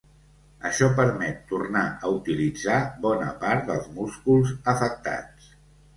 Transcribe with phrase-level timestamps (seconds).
[0.67, 5.53] Això permet tornar a utilitzar bona part dels músculs afectats.